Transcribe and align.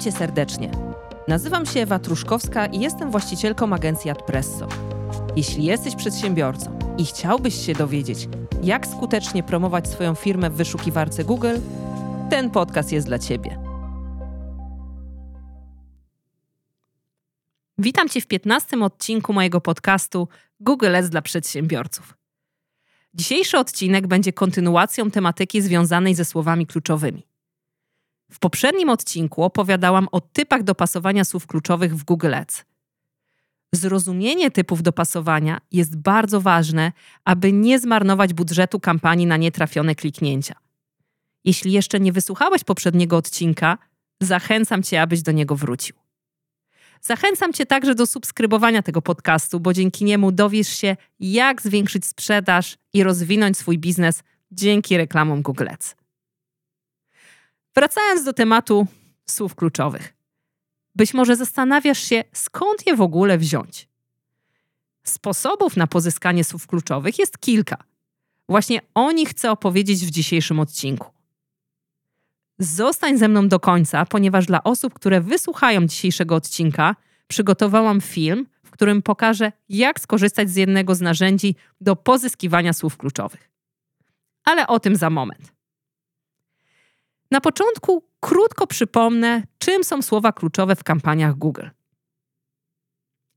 Cię 0.00 0.12
serdecznie. 0.12 0.70
Nazywam 1.28 1.66
się 1.66 1.80
Ewa 1.80 1.98
Truszkowska 1.98 2.66
i 2.66 2.80
jestem 2.80 3.10
właścicielką 3.10 3.72
agencji 3.72 4.10
Adpresso. 4.10 4.68
Jeśli 5.36 5.64
jesteś 5.64 5.96
przedsiębiorcą 5.96 6.78
i 6.98 7.04
chciałbyś 7.04 7.66
się 7.66 7.72
dowiedzieć, 7.72 8.28
jak 8.62 8.86
skutecznie 8.86 9.42
promować 9.42 9.88
swoją 9.88 10.14
firmę 10.14 10.50
w 10.50 10.54
wyszukiwarce 10.54 11.24
Google, 11.24 11.56
ten 12.30 12.50
podcast 12.50 12.92
jest 12.92 13.06
dla 13.06 13.18
Ciebie. 13.18 13.58
Witam 17.78 18.08
Cię 18.08 18.20
w 18.20 18.26
15 18.26 18.84
odcinku 18.84 19.32
mojego 19.32 19.60
podcastu 19.60 20.28
Google 20.60 20.96
Ads 20.96 21.10
dla 21.10 21.22
przedsiębiorców. 21.22 22.14
Dzisiejszy 23.14 23.58
odcinek 23.58 24.06
będzie 24.06 24.32
kontynuacją 24.32 25.10
tematyki 25.10 25.62
związanej 25.62 26.14
ze 26.14 26.24
słowami 26.24 26.66
kluczowymi. 26.66 27.29
W 28.30 28.38
poprzednim 28.38 28.90
odcinku 28.90 29.42
opowiadałam 29.42 30.08
o 30.12 30.20
typach 30.20 30.62
dopasowania 30.62 31.24
słów 31.24 31.46
kluczowych 31.46 31.96
w 31.96 32.04
Google 32.04 32.34
Ads. 32.34 32.64
Zrozumienie 33.74 34.50
typów 34.50 34.82
dopasowania 34.82 35.60
jest 35.72 35.96
bardzo 35.96 36.40
ważne, 36.40 36.92
aby 37.24 37.52
nie 37.52 37.78
zmarnować 37.78 38.34
budżetu 38.34 38.80
kampanii 38.80 39.26
na 39.26 39.36
nietrafione 39.36 39.94
kliknięcia. 39.94 40.54
Jeśli 41.44 41.72
jeszcze 41.72 42.00
nie 42.00 42.12
wysłuchałeś 42.12 42.64
poprzedniego 42.64 43.16
odcinka, 43.16 43.78
zachęcam 44.20 44.82
Cię, 44.82 45.02
abyś 45.02 45.22
do 45.22 45.32
niego 45.32 45.56
wrócił. 45.56 45.96
Zachęcam 47.00 47.52
Cię 47.52 47.66
także 47.66 47.94
do 47.94 48.06
subskrybowania 48.06 48.82
tego 48.82 49.02
podcastu, 49.02 49.60
bo 49.60 49.72
dzięki 49.72 50.04
niemu 50.04 50.32
dowiesz 50.32 50.68
się, 50.68 50.96
jak 51.20 51.62
zwiększyć 51.62 52.06
sprzedaż 52.06 52.76
i 52.92 53.02
rozwinąć 53.02 53.58
swój 53.58 53.78
biznes 53.78 54.22
dzięki 54.52 54.96
reklamom 54.96 55.42
Google 55.42 55.68
Ads. 55.68 55.99
Wracając 57.74 58.24
do 58.24 58.32
tematu 58.32 58.86
słów 59.26 59.54
kluczowych. 59.54 60.14
Być 60.94 61.14
może 61.14 61.36
zastanawiasz 61.36 61.98
się, 61.98 62.24
skąd 62.32 62.86
je 62.86 62.96
w 62.96 63.00
ogóle 63.00 63.38
wziąć. 63.38 63.88
Sposobów 65.02 65.76
na 65.76 65.86
pozyskanie 65.86 66.44
słów 66.44 66.66
kluczowych 66.66 67.18
jest 67.18 67.38
kilka. 67.38 67.76
Właśnie 68.48 68.80
o 68.94 69.12
nich 69.12 69.28
chcę 69.28 69.50
opowiedzieć 69.50 70.06
w 70.06 70.10
dzisiejszym 70.10 70.60
odcinku. 70.60 71.10
Zostań 72.58 73.18
ze 73.18 73.28
mną 73.28 73.48
do 73.48 73.60
końca, 73.60 74.06
ponieważ 74.06 74.46
dla 74.46 74.64
osób, 74.64 74.94
które 74.94 75.20
wysłuchają 75.20 75.86
dzisiejszego 75.86 76.34
odcinka, 76.34 76.96
przygotowałam 77.26 78.00
film, 78.00 78.46
w 78.64 78.70
którym 78.70 79.02
pokażę, 79.02 79.52
jak 79.68 80.00
skorzystać 80.00 80.50
z 80.50 80.56
jednego 80.56 80.94
z 80.94 81.00
narzędzi 81.00 81.54
do 81.80 81.96
pozyskiwania 81.96 82.72
słów 82.72 82.96
kluczowych. 82.96 83.50
Ale 84.44 84.66
o 84.66 84.80
tym 84.80 84.96
za 84.96 85.10
moment. 85.10 85.59
Na 87.30 87.40
początku 87.40 88.04
krótko 88.20 88.66
przypomnę, 88.66 89.42
czym 89.58 89.84
są 89.84 90.02
słowa 90.02 90.32
kluczowe 90.32 90.76
w 90.76 90.84
kampaniach 90.84 91.34
Google. 91.34 91.66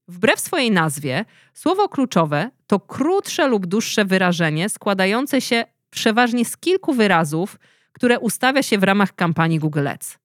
Wbrew 0.08 0.40
swojej 0.40 0.72
nazwie, 0.72 1.26
słowo 1.54 1.90
kluczowe 1.90 2.52
to 2.68 2.80
krótsze 2.80 3.48
lub 3.48 3.66
dłuższe 3.66 4.06
wyrażenie 4.06 4.70
składające 4.70 5.42
się 5.42 5.66
przeważnie 5.90 6.46
z 6.46 6.58
kilku 6.58 6.94
wyrazów, 6.94 7.60
które 7.92 8.20
ustawia 8.20 8.64
się 8.64 8.78
w 8.78 8.84
ramach 8.84 9.16
kampanii 9.16 9.60
Google 9.60 9.88
Ads. 9.88 10.18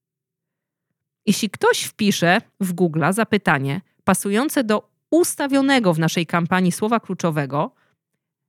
Jeśli 1.27 1.51
ktoś 1.51 1.83
wpisze 1.83 2.41
w 2.61 2.73
Google 2.73 3.05
zapytanie 3.11 3.81
pasujące 4.05 4.65
do 4.65 4.91
ustawionego 5.11 5.95
w 5.95 5.99
naszej 5.99 6.27
kampanii 6.27 6.73
słowa 6.73 7.01
kluczowego, 7.01 7.75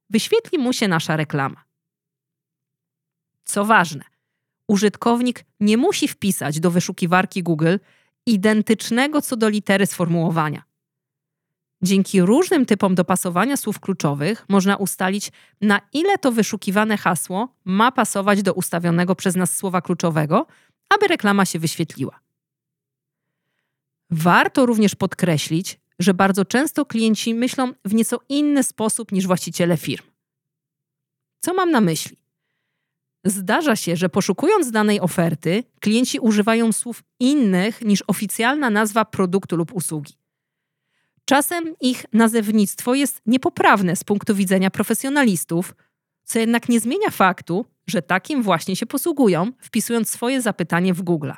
wyświetli 0.10 0.58
mu 0.60 0.74
się 0.74 0.88
nasza 0.88 1.16
reklama. 1.16 1.64
Co 3.46 3.66
ważne, 3.66 4.04
użytkownik 4.70 5.46
nie 5.60 5.78
musi 5.78 6.08
wpisać 6.08 6.60
do 6.60 6.72
wyszukiwarki 6.72 7.44
Google 7.44 7.78
identycznego 8.26 9.22
co 9.22 9.38
do 9.38 9.50
litery 9.50 9.86
sformułowania. 9.86 10.64
Dzięki 11.82 12.22
różnym 12.22 12.66
typom 12.66 12.96
dopasowania 12.96 13.58
słów 13.58 13.80
kluczowych 13.80 14.46
można 14.50 14.76
ustalić, 14.76 15.32
na 15.62 15.82
ile 15.94 16.18
to 16.18 16.32
wyszukiwane 16.32 16.98
hasło 16.98 17.56
ma 17.66 17.92
pasować 17.92 18.44
do 18.44 18.54
ustawionego 18.54 19.16
przez 19.16 19.36
nas 19.36 19.58
słowa 19.58 19.82
kluczowego, 19.82 20.48
aby 20.90 21.08
reklama 21.08 21.46
się 21.46 21.60
wyświetliła. 21.60 22.20
Warto 24.10 24.66
również 24.66 24.96
podkreślić, 24.96 25.80
że 26.00 26.14
bardzo 26.14 26.46
często 26.46 26.86
klienci 26.86 27.34
myślą 27.34 27.74
w 27.86 27.94
nieco 27.94 28.20
inny 28.30 28.64
sposób 28.64 29.12
niż 29.12 29.28
właściciele 29.28 29.78
firm. 29.78 30.06
Co 31.40 31.54
mam 31.54 31.72
na 31.72 31.82
myśli? 31.82 32.18
Zdarza 33.30 33.76
się, 33.76 33.96
że 33.96 34.10
poszukując 34.10 34.72
danej 34.72 35.02
oferty, 35.02 35.64
klienci 35.80 36.20
używają 36.20 36.72
słów 36.72 37.04
innych 37.20 37.82
niż 37.82 38.04
oficjalna 38.08 38.70
nazwa 38.70 39.06
produktu 39.06 39.56
lub 39.56 39.74
usługi. 39.74 40.14
Czasem 41.26 41.76
ich 41.82 42.06
nazewnictwo 42.14 42.94
jest 42.94 43.22
niepoprawne 43.26 43.96
z 43.96 44.04
punktu 44.04 44.36
widzenia 44.36 44.70
profesjonalistów, 44.72 45.76
co 46.24 46.40
jednak 46.40 46.70
nie 46.70 46.80
zmienia 46.80 47.10
faktu, 47.10 47.66
że 47.88 48.02
takim 48.02 48.44
właśnie 48.44 48.76
się 48.76 48.86
posługują, 48.86 49.52
wpisując 49.60 50.10
swoje 50.10 50.42
zapytanie 50.42 50.94
w 50.94 51.02
Google. 51.02 51.32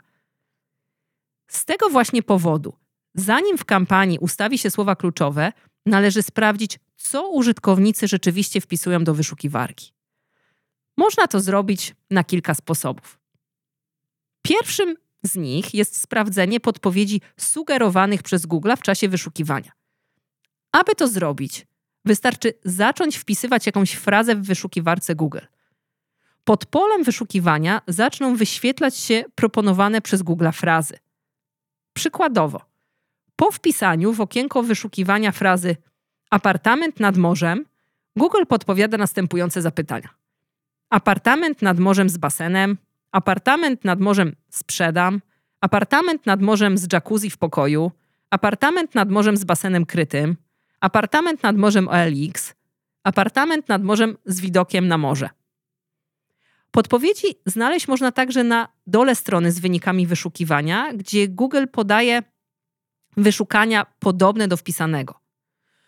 Z 1.47 1.65
tego 1.65 1.89
właśnie 1.89 2.23
powodu, 2.23 2.73
zanim 3.15 3.57
w 3.57 3.65
kampanii 3.65 4.19
ustawi 4.19 4.57
się 4.57 4.71
słowa 4.71 4.95
kluczowe, 4.95 5.51
należy 5.85 6.23
sprawdzić, 6.23 6.79
co 6.97 7.29
użytkownicy 7.29 8.07
rzeczywiście 8.07 8.61
wpisują 8.61 9.03
do 9.03 9.13
wyszukiwarki. 9.13 9.93
Można 10.97 11.27
to 11.27 11.39
zrobić 11.39 11.95
na 12.09 12.23
kilka 12.23 12.55
sposobów. 12.55 13.19
Pierwszym 14.41 14.95
z 15.23 15.35
nich 15.35 15.73
jest 15.73 16.01
sprawdzenie 16.01 16.59
podpowiedzi 16.59 17.21
sugerowanych 17.37 18.23
przez 18.23 18.45
Google 18.45 18.71
w 18.77 18.81
czasie 18.81 19.09
wyszukiwania. 19.09 19.71
Aby 20.71 20.95
to 20.95 21.07
zrobić, 21.07 21.67
wystarczy 22.05 22.53
zacząć 22.65 23.17
wpisywać 23.17 23.65
jakąś 23.65 23.93
frazę 23.93 24.35
w 24.35 24.45
wyszukiwarce 24.45 25.15
Google. 25.15 25.39
Pod 26.43 26.65
polem 26.65 27.03
wyszukiwania 27.03 27.81
zaczną 27.87 28.35
wyświetlać 28.35 28.97
się 28.97 29.23
proponowane 29.35 30.01
przez 30.01 30.21
Google 30.21 30.49
frazy. 30.53 30.97
Przykładowo, 31.93 32.61
po 33.35 33.51
wpisaniu 33.51 34.13
w 34.13 34.21
okienko 34.21 34.63
wyszukiwania 34.63 35.31
frazy 35.31 35.75
apartament 36.29 36.99
nad 36.99 37.17
morzem, 37.17 37.65
Google 38.15 38.45
podpowiada 38.45 38.97
następujące 38.97 39.61
zapytania: 39.61 40.09
Apartament 40.91 41.61
nad 41.61 41.79
morzem 41.79 42.09
z 42.09 42.17
basenem, 42.17 42.77
apartament 43.11 43.83
nad 43.83 43.99
morzem 43.99 44.35
sprzedam, 44.49 45.21
apartament 45.61 46.25
nad 46.25 46.41
morzem 46.41 46.77
z 46.77 46.93
jacuzzi 46.93 47.29
w 47.29 47.37
pokoju, 47.37 47.91
apartament 48.29 48.95
nad 48.95 49.09
morzem 49.09 49.37
z 49.37 49.43
basenem 49.43 49.85
krytym, 49.85 50.35
apartament 50.79 51.43
nad 51.43 51.57
morzem 51.57 51.87
OLX, 51.87 52.53
apartament 53.03 53.69
nad 53.69 53.83
morzem 53.83 54.17
z 54.25 54.41
widokiem 54.41 54.87
na 54.87 54.97
morze. 54.97 55.29
Podpowiedzi 56.71 57.27
znaleźć 57.45 57.87
można 57.87 58.11
także 58.11 58.43
na 58.43 58.67
dole 58.87 59.15
strony 59.15 59.51
z 59.51 59.59
wynikami 59.59 60.07
wyszukiwania, 60.07 60.93
gdzie 60.93 61.27
Google 61.27 61.65
podaje 61.71 62.23
wyszukania 63.17 63.85
podobne 63.99 64.47
do 64.47 64.57
wpisanego. 64.57 65.19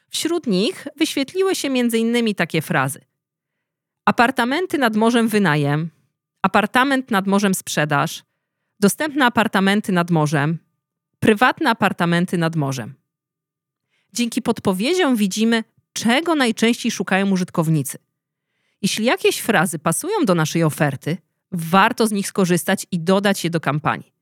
Wśród 0.09 0.47
nich 0.47 0.88
wyświetliły 0.96 1.56
się 1.56 1.68
m.in. 1.68 2.35
takie 2.35 2.62
frazy: 2.62 3.12
apartamenty 4.06 4.78
nad 4.78 4.96
morzem 4.96 5.28
wynajem, 5.28 5.90
apartament 6.41 7.12
nad 7.12 7.28
morzem 7.28 7.53
sprzedaż, 7.53 8.24
dostępne 8.80 9.25
apartamenty 9.25 9.91
nad 9.91 10.12
morzem, 10.12 10.59
prywatne 11.19 11.69
apartamenty 11.69 12.38
nad 12.38 12.56
morzem. 12.56 12.94
Dzięki 14.14 14.41
podpowiedziom 14.41 15.16
widzimy, 15.16 15.64
czego 15.94 16.36
najczęściej 16.36 16.91
szukają 16.91 17.31
użytkownicy. 17.31 17.97
Jeśli 18.82 19.05
jakieś 19.05 19.40
frazy 19.40 19.79
pasują 19.79 20.26
do 20.26 20.35
naszej 20.35 20.64
oferty, 20.64 21.17
warto 21.52 22.08
z 22.08 22.11
nich 22.11 22.28
skorzystać 22.28 22.88
i 22.91 23.00
dodać 23.00 23.44
je 23.44 23.50
do 23.50 23.59
kampanii. 23.59 24.14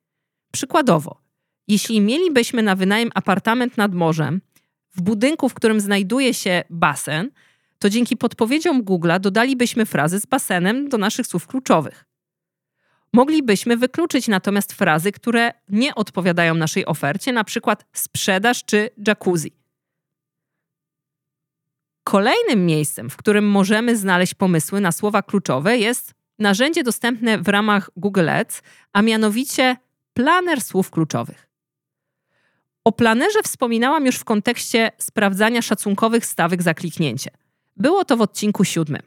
Przykładowo, 0.52 1.22
jeśli 1.68 2.02
mielibyśmy 2.02 2.64
na 2.64 2.76
wynajem 2.76 3.12
apartament 3.16 3.78
nad 3.78 3.94
morzem, 3.94 4.42
w 4.96 5.02
budynku, 5.02 5.50
w 5.50 5.54
którym 5.54 5.80
znajduje 5.80 6.34
się 6.34 6.64
basen, 6.70 7.32
to 7.82 7.90
dzięki 7.90 8.18
podpowiedziom 8.18 8.84
Google'a 8.84 9.20
dodalibyśmy 9.20 9.86
frazy 9.86 10.20
z 10.20 10.26
basenem 10.26 10.90
do 10.90 10.98
naszych 10.98 11.28
słów 11.28 11.48
kluczowych. 11.48 12.06
Moglibyśmy 13.14 13.78
wykluczyć 13.78 14.28
natomiast 14.28 14.74
frazy, 14.74 15.12
które 15.12 15.54
nie 15.70 15.96
odpowiadają 15.96 16.56
naszej 16.56 16.86
ofercie, 16.86 17.32
na 17.32 17.44
przykład 17.44 17.86
sprzedaż 17.94 18.66
czy 18.66 18.90
jacuzzi. 19.08 19.52
Kolejnym 22.04 22.66
miejscem, 22.66 23.10
w 23.10 23.18
którym 23.18 23.50
możemy 23.50 23.98
znaleźć 23.98 24.34
pomysły 24.34 24.82
na 24.82 24.92
słowa 24.92 25.22
kluczowe 25.22 25.78
jest 25.78 26.14
narzędzie 26.40 26.84
dostępne 26.84 27.38
w 27.38 27.48
ramach 27.48 27.90
Google 27.96 28.30
Ads, 28.30 28.62
a 28.94 29.02
mianowicie 29.02 29.78
planer 30.14 30.62
słów 30.62 30.92
kluczowych. 30.92 31.48
O 32.84 32.92
planerze 32.92 33.40
wspominałam 33.44 34.06
już 34.06 34.16
w 34.16 34.24
kontekście 34.24 34.92
sprawdzania 34.98 35.62
szacunkowych 35.62 36.26
stawek 36.26 36.62
za 36.62 36.74
kliknięcie. 36.74 37.41
Było 37.78 38.06
to 38.06 38.18
w 38.18 38.22
odcinku 38.22 38.64
siódmym. 38.64 39.02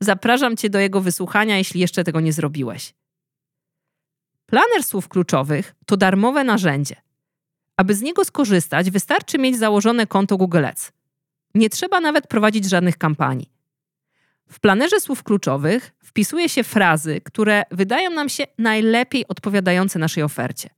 Zapraszam 0.00 0.56
Cię 0.56 0.70
do 0.70 0.78
jego 0.78 1.00
wysłuchania, 1.00 1.58
jeśli 1.58 1.80
jeszcze 1.80 2.04
tego 2.04 2.20
nie 2.20 2.32
zrobiłeś. 2.32 2.94
Planer 4.46 4.84
słów 4.84 5.08
kluczowych 5.08 5.74
to 5.86 5.96
darmowe 5.96 6.44
narzędzie. 6.44 6.96
Aby 7.76 7.94
z 7.94 8.02
niego 8.02 8.24
skorzystać, 8.24 8.90
wystarczy 8.90 9.38
mieć 9.38 9.58
założone 9.58 10.06
konto 10.06 10.36
Google 10.36 10.64
Ads. 10.64 10.92
Nie 11.54 11.70
trzeba 11.70 12.00
nawet 12.00 12.26
prowadzić 12.26 12.64
żadnych 12.64 12.98
kampanii. 12.98 13.50
W 14.48 14.60
planerze 14.60 15.00
słów 15.00 15.22
kluczowych 15.22 15.92
wpisuje 16.04 16.48
się 16.48 16.64
frazy, 16.64 17.20
które 17.20 17.62
wydają 17.70 18.10
nam 18.10 18.28
się 18.28 18.44
najlepiej 18.58 19.28
odpowiadające 19.28 19.98
naszej 19.98 20.22
ofercie. 20.22 20.70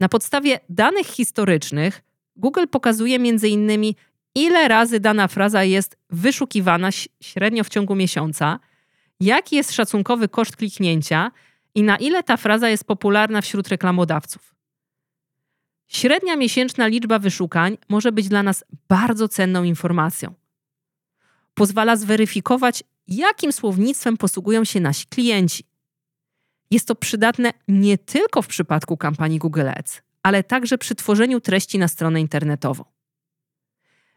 Na 0.00 0.08
podstawie 0.08 0.60
danych 0.68 1.06
historycznych 1.06 2.02
Google 2.36 2.66
pokazuje 2.70 3.16
m.in. 3.16 3.94
ile 4.34 4.68
razy 4.68 5.00
dana 5.00 5.28
fraza 5.28 5.64
jest 5.64 5.96
wyszukiwana 6.10 6.90
średnio 7.20 7.64
w 7.64 7.68
ciągu 7.68 7.94
miesiąca, 7.94 8.58
jaki 9.20 9.56
jest 9.56 9.72
szacunkowy 9.72 10.28
koszt 10.28 10.56
kliknięcia 10.56 11.30
i 11.74 11.82
na 11.82 11.96
ile 11.96 12.22
ta 12.22 12.36
fraza 12.36 12.68
jest 12.68 12.84
popularna 12.84 13.40
wśród 13.40 13.68
reklamodawców. 13.68 14.54
Średnia 15.88 16.36
miesięczna 16.36 16.86
liczba 16.86 17.18
wyszukań 17.18 17.78
może 17.88 18.12
być 18.12 18.28
dla 18.28 18.42
nas 18.42 18.64
bardzo 18.88 19.28
cenną 19.28 19.64
informacją. 19.64 20.34
Pozwala 21.54 21.96
zweryfikować, 21.96 22.84
jakim 23.08 23.52
słownictwem 23.52 24.16
posługują 24.16 24.64
się 24.64 24.80
nasi 24.80 25.06
klienci. 25.06 25.64
Jest 26.70 26.88
to 26.88 26.94
przydatne 26.94 27.52
nie 27.68 27.98
tylko 27.98 28.42
w 28.42 28.46
przypadku 28.46 28.96
kampanii 28.96 29.38
Google 29.38 29.68
Ads, 29.68 30.02
ale 30.22 30.44
także 30.44 30.78
przy 30.78 30.94
tworzeniu 30.94 31.40
treści 31.40 31.78
na 31.78 31.88
stronę 31.88 32.20
internetową. 32.20 32.84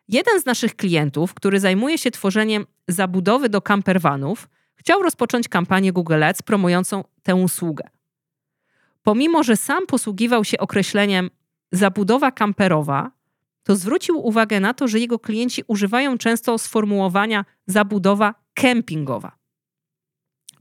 Jeden 0.07 0.42
z 0.42 0.46
naszych 0.46 0.75
klientów, 0.75 1.34
który 1.34 1.60
zajmuje 1.60 1.98
się 1.98 2.12
tworzeniem 2.12 2.66
zabudowy 2.88 3.50
do 3.50 3.62
campervanów, 3.62 4.50
chciał 4.75 5.02
rozpocząć 5.02 5.48
kampanię 5.48 5.94
Google 5.94 6.24
Ads 6.24 6.42
promującą 6.42 7.04
tę 7.24 7.36
usługę. 7.36 7.84
Pomimo, 9.04 9.44
że 9.44 9.57
sam 9.57 9.88
posługiwał 9.88 10.44
się 10.44 10.57
określeniem 10.57 11.30
zabudowa 11.72 12.31
kamperowa, 12.31 13.12
to 13.63 13.75
zwrócił 13.75 14.28
uwagę 14.28 14.60
na 14.60 14.74
to, 14.74 14.88
że 14.88 15.00
jego 15.00 15.19
klienci 15.19 15.63
używają 15.68 16.18
często 16.18 16.58
sformułowania 16.58 17.46
zabudowa 17.68 18.36
kempingowa. 18.54 19.36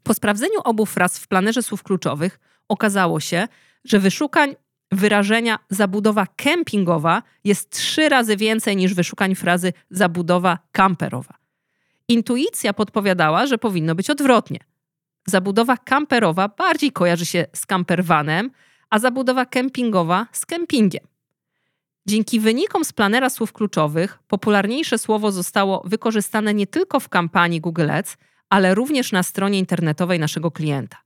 Po 0.02 0.14
sprawdzeniu 0.14 0.60
obu 0.64 0.86
fraz 0.86 1.18
w 1.18 1.28
planerze 1.28 1.62
słów 1.62 1.82
kluczowych 1.82 2.40
okazało 2.68 3.20
się, 3.20 3.48
że 3.84 3.98
wyszukań 3.98 4.56
wyrażenia 4.94 5.58
zabudowa 5.70 6.26
kempingowa 6.36 7.22
jest 7.44 7.70
trzy 7.70 8.08
razy 8.08 8.36
więcej 8.36 8.76
niż 8.76 8.94
wyszukań 8.94 9.34
frazy 9.34 9.72
zabudowa 9.90 10.58
kamperowa. 10.72 11.34
Intuicja 12.08 12.72
podpowiadała, 12.72 13.46
że 13.46 13.58
powinno 13.58 13.94
być 13.94 14.10
odwrotnie. 14.10 14.58
Zabudowa 15.26 15.76
kamperowa 15.76 16.48
bardziej 16.48 16.92
kojarzy 16.92 17.26
się 17.26 17.46
z 17.52 17.66
campervanem, 17.66 18.50
a 18.90 18.98
zabudowa 18.98 19.46
kempingowa 19.46 20.26
z 20.32 20.46
kempingiem. 20.46 21.06
Dzięki 22.06 22.40
wynikom 22.40 22.84
z 22.84 22.92
planera 22.92 23.30
słów 23.30 23.52
kluczowych 23.52 24.18
popularniejsze 24.28 24.98
słowo 24.98 25.32
zostało 25.32 25.82
wykorzystane 25.86 26.54
nie 26.54 26.66
tylko 26.66 27.00
w 27.00 27.08
kampanii 27.08 27.60
Google 27.60 27.90
Ads, 27.90 28.16
ale 28.50 28.74
również 28.74 29.12
na 29.12 29.22
stronie 29.22 29.58
internetowej 29.58 30.18
naszego 30.18 30.50
klienta. 30.50 30.96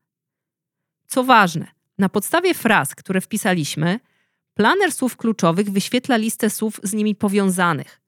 Co 1.06 1.24
ważne, 1.24 1.66
na 1.98 2.08
podstawie 2.08 2.54
fraz, 2.54 2.94
które 2.94 3.20
wpisaliśmy, 3.20 4.00
planer 4.54 4.92
słów 4.92 5.16
kluczowych 5.16 5.70
wyświetla 5.70 6.16
listę 6.16 6.50
słów 6.50 6.80
z 6.82 6.92
nimi 6.92 7.14
powiązanych. 7.14 8.00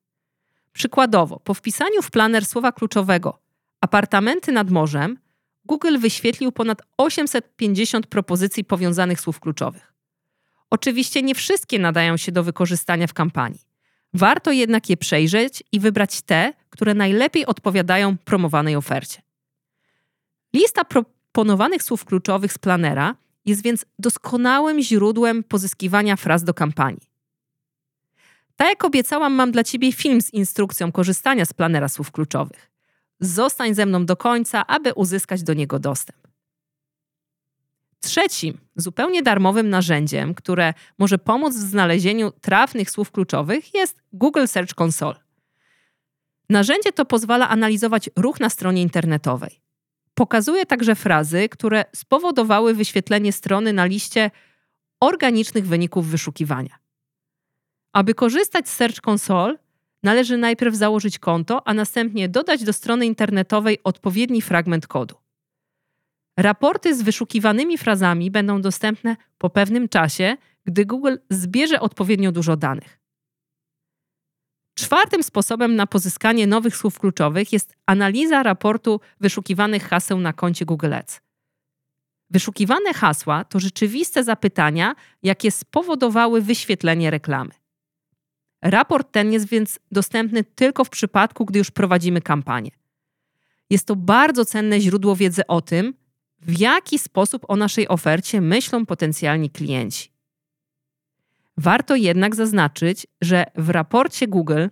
Przykładowo, 0.73 1.41
po 1.41 1.55
wpisaniu 1.55 2.03
w 2.03 2.11
planer 2.11 2.47
słowa 2.47 2.73
kluczowego 2.73 3.39
apartamenty 3.81 4.53
nad 4.53 4.71
morzem, 4.71 5.19
Google 5.65 5.99
wyświetlił 5.99 6.53
ponad 6.53 6.83
850 6.97 8.07
propozycji 8.07 8.65
powiązanych 8.65 9.21
słów 9.21 9.41
kluczowych. 9.41 9.93
Oczywiście 10.71 11.23
nie 11.23 11.35
wszystkie 11.35 11.79
nadają 11.79 12.17
się 12.17 12.33
do 12.33 12.45
wykorzystania 12.45 13.07
w 13.07 13.15
kampanii. 13.15 13.61
Warto 14.15 14.53
jednak 14.53 14.91
je 14.91 14.97
przejrzeć 14.97 15.63
i 15.73 15.81
wybrać 15.81 16.23
te, 16.23 16.53
które 16.71 16.95
najlepiej 16.95 17.47
odpowiadają 17.47 18.19
promowanej 18.19 18.77
ofercie. 18.77 19.23
Lista 20.55 20.85
proponowanych 20.85 21.83
słów 21.83 22.05
kluczowych 22.05 22.53
z 22.53 22.59
planera 22.59 23.17
jest 23.47 23.63
więc 23.63 23.85
doskonałym 23.99 24.81
źródłem 24.81 25.45
pozyskiwania 25.45 26.17
fraz 26.17 26.45
do 26.45 26.55
kampanii. 26.55 27.11
Tak 28.57 28.69
jak 28.69 28.85
obiecałam, 28.85 29.33
mam 29.33 29.53
dla 29.53 29.65
Ciebie 29.65 29.93
film 29.93 30.21
z 30.21 30.35
instrukcją 30.35 30.93
korzystania 30.93 31.45
z 31.45 31.53
planera 31.53 31.89
słów 31.89 32.11
kluczowych. 32.11 32.71
Zostań 33.21 33.75
ze 33.75 33.87
mną 33.87 34.07
do 34.07 34.17
końca, 34.17 34.67
aby 34.67 34.95
uzyskać 34.95 35.43
do 35.43 35.55
niego 35.55 35.79
dostęp. 35.79 36.19
Trzecim, 38.01 38.59
zupełnie 38.77 39.23
darmowym 39.23 39.71
narzędziem, 39.71 40.35
które 40.35 40.75
może 40.99 41.19
pomóc 41.19 41.55
w 41.55 41.71
znalezieniu 41.71 42.31
trafnych 42.31 42.91
słów 42.91 43.11
kluczowych, 43.11 43.75
jest 43.75 44.03
Google 44.13 44.47
Search 44.47 44.81
Console. 44.81 45.21
Narzędzie 46.49 46.93
to 46.93 47.05
pozwala 47.05 47.49
analizować 47.49 48.11
ruch 48.17 48.41
na 48.41 48.51
stronie 48.51 48.83
internetowej. 48.83 49.61
Pokazuje 50.15 50.67
także 50.67 50.95
frazy, 50.95 51.49
które 51.49 51.85
spowodowały 51.97 52.75
wyświetlenie 52.75 53.33
strony 53.33 53.73
na 53.73 53.85
liście 53.85 54.31
organicznych 55.01 55.67
wyników 55.67 56.07
wyszukiwania. 56.07 56.79
Aby 57.93 58.15
korzystać 58.15 58.69
z 58.69 58.77
Search 58.77 59.09
Console, 59.09 59.59
należy 60.03 60.37
najpierw 60.37 60.75
założyć 60.75 61.19
konto, 61.19 61.69
a 61.69 61.75
następnie 61.75 62.29
dodać 62.29 62.65
do 62.65 62.73
strony 62.73 63.07
internetowej 63.07 63.79
odpowiedni 63.85 64.43
fragment 64.43 64.87
kodu. 64.87 65.15
Raporty 66.39 66.97
z 66.97 67.03
wyszukiwanymi 67.03 67.79
frazami 67.79 68.31
będą 68.31 68.61
dostępne 68.61 69.17
po 69.39 69.51
pewnym 69.51 69.89
czasie, 69.89 70.37
gdy 70.65 70.87
Google 70.87 71.17
zbierze 71.31 71.81
odpowiednio 71.81 72.33
dużo 72.33 72.57
danych. 72.57 73.00
Czwartym 74.81 75.23
sposobem 75.23 75.77
na 75.77 75.87
pozyskanie 75.87 76.47
nowych 76.47 76.77
słów 76.77 76.99
kluczowych 76.99 77.53
jest 77.53 77.75
analiza 77.87 78.43
raportu 78.43 79.01
wyszukiwanych 79.21 79.89
haseł 79.89 80.21
na 80.21 80.33
koncie 80.33 80.65
Google 80.65 80.95
Ads. 80.95 81.21
Wyszukiwane 82.31 82.95
hasła 82.95 83.45
to 83.45 83.61
rzeczywiste 83.61 84.25
zapytania, 84.25 84.95
jakie 85.23 85.51
spowodowały 85.51 86.43
wyświetlenie 86.43 87.11
reklamy. 87.11 87.51
Raport 88.63 89.13
ten 89.13 89.33
jest 89.33 89.49
więc 89.49 89.79
dostępny 89.93 90.45
tylko 90.45 90.85
w 90.85 90.91
przypadku, 90.91 91.45
gdy 91.45 91.59
już 91.59 91.71
prowadzimy 91.71 92.21
kampanię. 92.21 92.71
Jest 93.71 93.87
to 93.87 93.97
bardzo 93.97 94.45
cenne 94.45 94.81
źródło 94.81 95.17
wiedzy 95.17 95.47
o 95.47 95.61
tym, 95.61 95.95
w 96.41 96.59
jaki 96.59 96.99
sposób 96.99 97.45
o 97.49 97.57
naszej 97.57 97.89
ofercie 97.89 98.41
myślą 98.41 98.87
potencjalni 98.87 99.51
klienci. 99.51 100.20
Warto 101.61 101.97
jednak 101.97 102.35
zaznaczyć, 102.35 103.07
że 103.21 103.45
w 103.57 103.71
raporcie 103.71 104.29
Google 104.29 104.67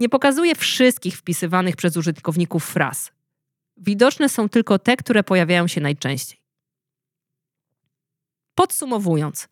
nie 0.00 0.08
pokazuje 0.08 0.54
wszystkich 0.54 1.16
wpisywanych 1.16 1.76
przez 1.76 1.96
użytkowników 1.96 2.64
fraz. 2.64 3.12
Widoczne 3.76 4.28
są 4.28 4.48
tylko 4.48 4.78
te, 4.78 4.96
które 4.96 5.24
pojawiają 5.24 5.66
się 5.66 5.80
najczęściej. 5.80 6.40
Podsumowując, 8.54 9.48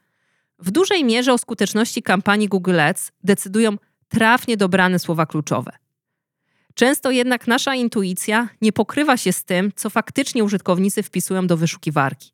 w 0.58 0.70
dużej 0.70 1.04
mierze 1.04 1.32
o 1.32 1.38
skuteczności 1.38 2.02
kampanii 2.02 2.48
Google 2.48 2.80
Ads 2.80 3.12
decydują 3.24 3.76
trafnie 4.08 4.56
dobrane 4.56 4.98
słowa 4.98 5.26
kluczowe. 5.26 5.72
Często 6.74 7.10
jednak 7.10 7.46
nasza 7.46 7.74
intuicja 7.74 8.48
nie 8.60 8.72
pokrywa 8.72 9.16
się 9.16 9.32
z 9.32 9.44
tym, 9.44 9.72
co 9.76 9.90
faktycznie 9.90 10.44
użytkownicy 10.44 11.02
wpisują 11.02 11.46
do 11.46 11.56
wyszukiwarki. 11.56 12.33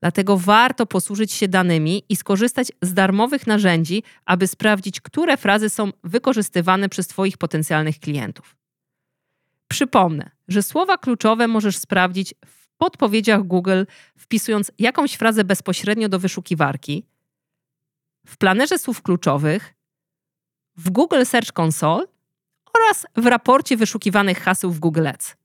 Dlatego 0.00 0.36
warto 0.36 0.86
posłużyć 0.86 1.32
się 1.32 1.48
danymi 1.48 2.02
i 2.08 2.16
skorzystać 2.16 2.72
z 2.82 2.94
darmowych 2.94 3.46
narzędzi, 3.46 4.02
aby 4.24 4.46
sprawdzić, 4.46 5.00
które 5.00 5.36
frazy 5.36 5.68
są 5.68 5.90
wykorzystywane 6.04 6.88
przez 6.88 7.06
Twoich 7.06 7.36
potencjalnych 7.36 7.98
klientów. 7.98 8.56
Przypomnę, 9.68 10.30
że 10.48 10.62
słowa 10.62 10.98
kluczowe 10.98 11.48
możesz 11.48 11.76
sprawdzić 11.76 12.34
w 12.46 12.68
podpowiedziach 12.76 13.42
Google, 13.42 13.84
wpisując 14.18 14.72
jakąś 14.78 15.14
frazę 15.14 15.44
bezpośrednio 15.44 16.08
do 16.08 16.18
wyszukiwarki, 16.18 17.06
w 18.26 18.36
planerze 18.36 18.78
słów 18.78 19.02
kluczowych, 19.02 19.74
w 20.76 20.90
Google 20.90 21.24
Search 21.24 21.58
Console 21.58 22.06
oraz 22.74 23.06
w 23.16 23.26
raporcie 23.26 23.76
wyszukiwanych 23.76 24.40
haseł 24.40 24.70
w 24.70 24.78
Google 24.80 25.06
Ads. 25.06 25.36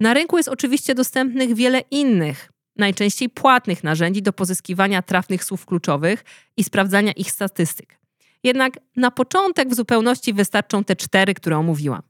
Na 0.00 0.14
rynku 0.14 0.36
jest 0.36 0.48
oczywiście 0.48 0.94
dostępnych 0.94 1.54
wiele 1.54 1.80
innych, 1.80 2.52
najczęściej 2.78 3.28
płatnych 3.28 3.84
narzędzi 3.84 4.22
do 4.22 4.32
pozyskiwania 4.32 5.02
trafnych 5.02 5.44
słów 5.44 5.66
kluczowych 5.66 6.24
i 6.56 6.64
sprawdzania 6.64 7.12
ich 7.12 7.30
statystyk. 7.30 7.98
Jednak 8.44 8.78
na 8.96 9.10
początek 9.10 9.68
w 9.68 9.74
zupełności 9.74 10.32
wystarczą 10.32 10.84
te 10.84 10.96
cztery, 10.96 11.34
które 11.34 11.58
omówiłam. 11.58 12.02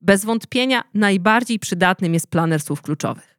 Bez 0.00 0.24
wątpienia 0.24 0.84
najbardziej 0.94 1.58
przydatnym 1.58 2.14
jest 2.14 2.26
planer 2.26 2.60
słów 2.60 2.82
kluczowych. 2.82 3.38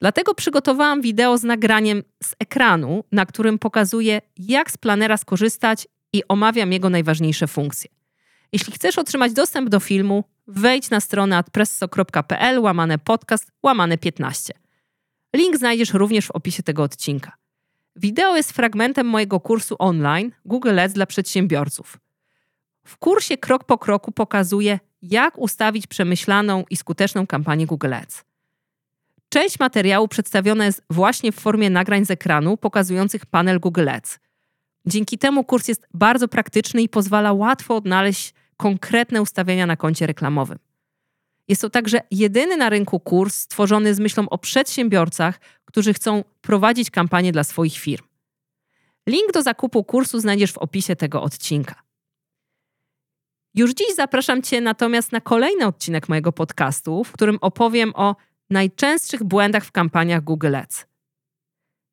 Dlatego 0.00 0.34
przygotowałam 0.34 1.02
wideo 1.02 1.38
z 1.38 1.44
nagraniem 1.44 2.02
z 2.22 2.34
ekranu, 2.38 3.04
na 3.12 3.26
którym 3.26 3.58
pokazuję, 3.58 4.20
jak 4.36 4.70
z 4.70 4.76
planera 4.76 5.16
skorzystać 5.16 5.88
i 6.12 6.22
omawiam 6.28 6.72
jego 6.72 6.90
najważniejsze 6.90 7.46
funkcje. 7.46 7.90
Jeśli 8.52 8.72
chcesz 8.72 8.98
otrzymać 8.98 9.32
dostęp 9.32 9.68
do 9.68 9.80
filmu, 9.80 10.24
wejdź 10.46 10.90
na 10.90 11.00
stronę 11.00 11.36
adpresso.pl 11.36 12.58
łamane 12.58 12.98
podcast 12.98 13.50
łamane 13.62 13.98
15. 13.98 14.59
Link 15.34 15.56
znajdziesz 15.56 15.92
również 15.92 16.26
w 16.26 16.30
opisie 16.30 16.62
tego 16.62 16.82
odcinka. 16.82 17.32
Wideo 17.96 18.36
jest 18.36 18.52
fragmentem 18.52 19.06
mojego 19.06 19.40
kursu 19.40 19.76
online 19.78 20.32
Google 20.44 20.78
Ads 20.78 20.94
dla 20.94 21.06
przedsiębiorców. 21.06 21.98
W 22.84 22.96
kursie 22.96 23.38
krok 23.38 23.64
po 23.64 23.78
kroku 23.78 24.12
pokazuję, 24.12 24.78
jak 25.02 25.38
ustawić 25.38 25.86
przemyślaną 25.86 26.64
i 26.70 26.76
skuteczną 26.76 27.26
kampanię 27.26 27.66
Google 27.66 27.94
Ads. 27.94 28.24
Część 29.28 29.58
materiału 29.58 30.08
przedstawiona 30.08 30.64
jest 30.64 30.82
właśnie 30.90 31.32
w 31.32 31.40
formie 31.40 31.70
nagrań 31.70 32.06
z 32.06 32.10
ekranu 32.10 32.56
pokazujących 32.56 33.26
panel 33.26 33.60
Google 33.60 33.88
Ads. 33.88 34.18
Dzięki 34.86 35.18
temu 35.18 35.44
kurs 35.44 35.68
jest 35.68 35.86
bardzo 35.94 36.28
praktyczny 36.28 36.82
i 36.82 36.88
pozwala 36.88 37.32
łatwo 37.32 37.76
odnaleźć 37.76 38.34
konkretne 38.56 39.22
ustawienia 39.22 39.66
na 39.66 39.76
koncie 39.76 40.06
reklamowym. 40.06 40.58
Jest 41.50 41.62
to 41.62 41.70
także 41.70 42.00
jedyny 42.10 42.56
na 42.56 42.68
rynku 42.68 43.00
kurs 43.00 43.36
stworzony 43.36 43.94
z 43.94 44.00
myślą 44.00 44.28
o 44.28 44.38
przedsiębiorcach, 44.38 45.40
którzy 45.64 45.94
chcą 45.94 46.24
prowadzić 46.40 46.90
kampanię 46.90 47.32
dla 47.32 47.44
swoich 47.44 47.78
firm. 47.78 48.04
Link 49.06 49.32
do 49.32 49.42
zakupu 49.42 49.84
kursu 49.84 50.20
znajdziesz 50.20 50.52
w 50.52 50.58
opisie 50.58 50.96
tego 50.96 51.22
odcinka. 51.22 51.82
Już 53.54 53.74
dziś 53.74 53.94
zapraszam 53.96 54.42
Cię 54.42 54.60
natomiast 54.60 55.12
na 55.12 55.20
kolejny 55.20 55.66
odcinek 55.66 56.08
mojego 56.08 56.32
podcastu, 56.32 57.04
w 57.04 57.12
którym 57.12 57.38
opowiem 57.40 57.92
o 57.94 58.16
najczęstszych 58.50 59.24
błędach 59.24 59.64
w 59.64 59.72
kampaniach 59.72 60.24
Google 60.24 60.56
Ads. 60.56 60.86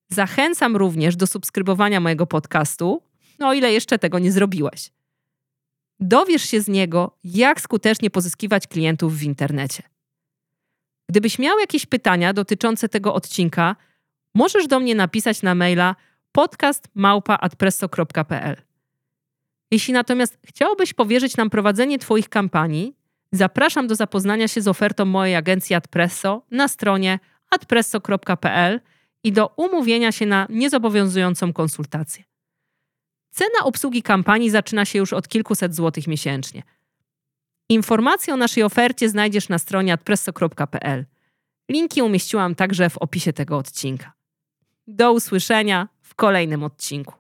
Zachęcam 0.10 0.76
również 0.76 1.16
do 1.16 1.28
subskrybowania 1.28 2.00
mojego 2.00 2.28
podcastu, 2.28 3.02
no 3.40 3.48
o 3.48 3.54
ile 3.54 3.74
jeszcze 3.74 4.00
tego 4.00 4.20
nie 4.20 4.32
zrobiłeś. 4.32 4.92
Dowiesz 6.00 6.44
się 6.44 6.62
z 6.62 6.68
niego, 6.68 7.18
jak 7.24 7.62
skutecznie 7.62 8.10
pozyskiwać 8.10 8.68
klientów 8.68 9.18
w 9.18 9.24
internecie. 9.24 9.84
Gdybyś 11.10 11.40
miał 11.40 11.60
jakieś 11.60 11.86
pytania 11.86 12.34
dotyczące 12.34 12.90
tego 12.90 13.14
odcinka, 13.14 13.76
możesz 14.36 14.68
do 14.68 14.80
mnie 14.80 14.96
napisać 14.96 15.42
na 15.42 15.56
maila 15.56 15.96
podcastmałpa.adpresso.pl. 16.32 18.62
Jeśli 19.72 19.94
natomiast 19.94 20.38
chciałbyś 20.46 20.94
powierzyć 20.94 21.38
nam 21.38 21.50
prowadzenie 21.50 22.00
Twoich 22.00 22.30
kampanii, 22.30 22.96
zapraszam 23.32 23.88
do 23.88 23.96
zapoznania 23.96 24.48
się 24.48 24.62
z 24.62 24.68
ofertą 24.68 25.06
mojej 25.06 25.36
agencji 25.36 25.76
Adpresso 25.76 26.46
na 26.52 26.68
stronie 26.68 27.20
adpresso.pl 27.50 28.82
i 29.24 29.32
do 29.32 29.48
umówienia 29.48 30.12
się 30.12 30.26
na 30.26 30.48
niezobowiązującą 30.50 31.54
konsultację. 31.54 32.24
Cena 33.38 33.64
obsługi 33.64 34.04
kampanii 34.04 34.50
zaczyna 34.50 34.86
się 34.86 35.00
już 35.00 35.14
od 35.14 35.28
kilkuset 35.28 35.76
złotych 35.76 36.08
miesięcznie. 36.08 36.64
Informacje 37.70 38.34
o 38.34 38.38
naszej 38.38 38.64
ofercie 38.64 39.10
znajdziesz 39.10 39.50
na 39.50 39.60
stronie 39.60 39.94
adpresso.pl. 39.94 41.06
Linki 41.70 42.02
umieściłam 42.02 42.56
także 42.56 42.90
w 42.90 42.98
opisie 42.98 43.34
tego 43.34 43.58
odcinka. 43.58 44.14
Do 44.88 45.14
usłyszenia 45.14 45.88
w 46.02 46.16
kolejnym 46.16 46.64
odcinku. 46.64 47.14